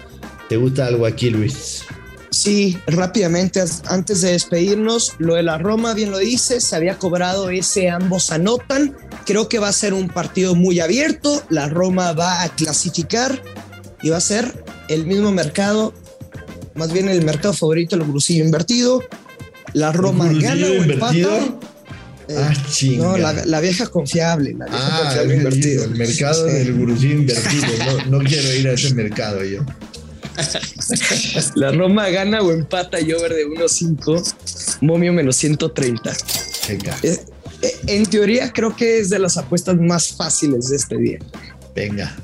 ¿Te 0.50 0.58
gusta 0.58 0.86
algo 0.86 1.06
aquí, 1.06 1.32
Luis? 1.32 1.84
Sí, 2.29 2.77
rápidamente, 2.86 3.63
antes 3.88 4.22
de 4.22 4.34
despedirnos, 4.34 5.15
lo 5.17 5.36
de 5.36 5.44
la 5.44 5.58
Roma, 5.58 5.94
bien 5.94 6.12
lo 6.12 6.20
dice, 6.20 6.62
se 6.62 6.75
había 6.75 7.00
cobrado 7.00 7.50
ese 7.50 7.89
ambos 7.89 8.32
anotan. 8.32 8.96
Creo 9.25 9.50
que 9.50 9.58
va 9.58 9.70
a 9.70 9.74
ser 9.74 9.94
un 9.94 10.08
partido 10.08 10.53
muy 10.53 10.79
abierto. 10.79 11.41
La 11.50 11.67
Roma 11.67 12.13
va 12.13 12.44
a 12.44 12.50
clasificar 12.50 13.41
y 14.01 14.09
va 14.09 14.17
a 14.17 14.21
ser 14.21 14.63
el 14.89 15.05
mismo 15.05 15.31
mercado, 15.31 15.93
más 16.75 16.93
bien 16.93 17.09
el 17.09 17.23
mercado 17.23 17.53
favorito, 17.53 17.95
el 17.95 18.03
grusillo 18.03 18.43
invertido. 18.43 19.03
La 19.73 19.91
Roma 19.91 20.31
gana 20.31 20.67
o 20.67 20.73
empata. 20.73 21.57
ah, 22.37 22.53
chinga. 22.71 23.05
No, 23.05 23.17
la, 23.17 23.59
vieja 23.59 23.87
confiable. 23.87 24.55
La 24.57 24.65
vieja 24.65 24.87
ah, 24.87 25.03
confiable 25.03 25.35
invertido. 25.37 25.83
El 25.83 25.95
mercado 25.95 26.45
del 26.45 26.73
gurusí 26.73 27.11
invertido. 27.11 27.67
No, 28.09 28.19
quiero 28.19 28.53
ir 28.53 28.67
a 28.67 28.73
ese 28.73 28.93
mercado 28.93 29.43
yo. 29.43 29.61
la 31.55 31.71
Roma 31.71 32.09
gana 32.09 32.41
o 32.41 32.51
empata 32.51 33.01
y 33.01 33.11
over 33.11 33.33
de 33.33 33.47
1.5, 33.47 34.77
momio 34.81 35.11
menos 35.11 35.35
130. 35.35 36.11
Eh, 36.69 37.19
eh, 37.61 37.75
en 37.87 38.05
teoría 38.05 38.51
creo 38.53 38.75
que 38.75 38.99
es 38.99 39.09
de 39.09 39.17
las 39.17 39.37
apuestas 39.37 39.77
más 39.77 40.09
fáciles 40.09 40.69
de 40.69 40.75
este 40.75 40.97
día. 40.97 41.19
Venga. 41.75 42.15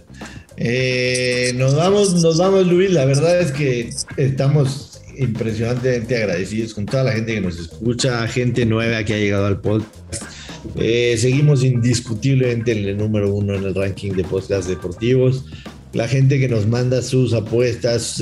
Eh, 0.57 1.53
nos 1.55 1.75
vamos, 1.75 2.13
nos 2.21 2.37
vamos, 2.37 2.67
Luis. 2.67 2.91
La 2.91 3.05
verdad 3.05 3.39
es 3.39 3.51
que 3.51 3.89
estamos 4.17 5.01
impresionantemente 5.17 6.17
agradecidos 6.17 6.73
con 6.73 6.85
toda 6.85 7.03
la 7.03 7.11
gente 7.13 7.35
que 7.35 7.41
nos 7.41 7.59
escucha, 7.59 8.27
gente 8.27 8.65
nueva 8.65 9.03
que 9.03 9.13
ha 9.13 9.17
llegado 9.17 9.45
al 9.45 9.61
podcast. 9.61 10.23
seguimos 10.75 11.63
indiscutiblemente 11.63 12.71
en 12.71 12.85
el 12.89 12.97
número 12.97 13.33
uno 13.33 13.53
en 13.53 13.63
el 13.63 13.75
ranking 13.75 14.11
de 14.13 14.23
podcasts 14.23 14.67
deportivos 14.67 15.45
la 15.93 16.07
gente 16.07 16.39
que 16.39 16.49
nos 16.49 16.65
manda 16.65 17.03
sus 17.03 17.33
apuestas, 17.33 18.21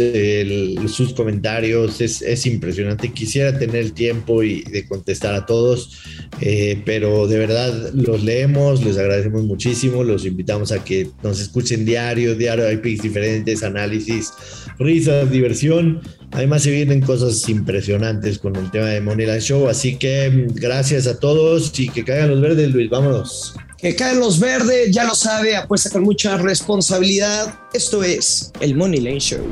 sus 0.88 1.14
comentarios, 1.14 2.02
es, 2.02 2.46
impresionante. 2.46 3.14
Quisiera 3.14 3.58
tener 3.58 3.78
el 3.78 3.94
tiempo 3.94 4.44
y 4.44 4.64
de 4.64 4.86
contestar 4.86 5.34
a 5.36 5.46
todos, 5.46 5.98
eh, 6.42 6.82
pero 6.86 7.28
de 7.28 7.40
verdad 7.40 7.92
los 7.94 8.24
leemos, 8.24 8.84
les 8.84 8.98
agradecemos 8.98 9.44
muchísimo, 9.44 10.04
los 10.04 10.26
invitamos 10.26 10.74
a 10.74 10.84
que 10.84 11.10
nos 11.24 11.40
escuchen 11.40 11.86
diario, 11.86 12.36
diario 12.36 12.68
hay 12.68 12.78
picks 12.78 13.04
diferentes, 13.04 13.64
análisis, 13.64 14.34
risas, 14.78 15.32
diversión. 15.32 16.02
Además 16.32 16.64
se 16.64 16.72
vienen 16.72 17.02
cosas 17.02 17.48
impresionantes 17.48 18.38
con 18.38 18.56
el 18.58 18.70
tema 18.70 18.88
de 18.88 19.00
Moneyline 19.00 19.42
Show, 19.42 19.70
así 19.70 19.96
que 19.96 20.48
gracias 20.56 21.08
a 21.08 21.20
todos 21.20 21.78
y 21.80 21.88
que 21.88 22.04
caigan 22.04 22.32
los 22.32 22.42
verdes, 22.42 22.70
Luis, 22.72 22.90
vámonos 22.90 23.56
que 23.82 23.96
caen 23.96 24.20
los 24.20 24.40
verdes, 24.40 24.92
ya 24.92 25.06
lo 25.06 25.16
sabe, 25.16 25.56
apuesta 25.56 25.90
con 25.90 26.04
mucha 26.04 26.38
responsabilidad. 26.38 27.60
Esto 27.74 28.04
es 28.04 28.52
el 28.60 28.76
Money 28.76 29.00
Line 29.00 29.20
Show. 29.20 29.44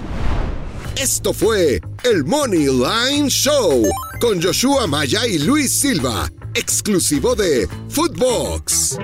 Esto 0.96 1.34
fue 1.34 1.82
el 2.04 2.24
Money 2.26 2.68
Line 2.68 3.30
Show 3.30 3.84
con 4.22 4.42
Joshua 4.42 4.86
Maya 4.86 5.26
y 5.26 5.40
Luis 5.40 5.72
Silva, 5.72 6.32
exclusivo 6.54 7.36
de 7.36 7.68
Footbox. 7.90 8.98